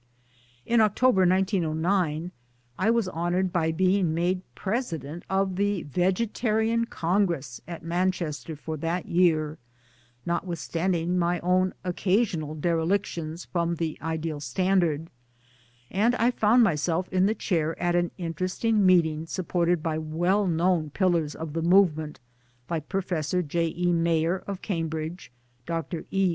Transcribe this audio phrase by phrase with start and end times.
[0.65, 2.31] In October 1909
[2.79, 9.05] I was honoured by being made President of the Vegetarian Congress at Manchester for that
[9.05, 9.59] year
[10.25, 15.11] notwithstanding my own occasional derelictions from the ideal standard
[15.91, 20.47] and I found myself in the chair at an interesting meeting sup ported by well
[20.47, 22.19] known pillars of the movement
[22.71, 23.67] like Professor J.
[23.77, 23.93] E.
[23.93, 25.31] Mayor of Cambridge,
[25.67, 26.05] Dr.
[26.09, 26.29] E.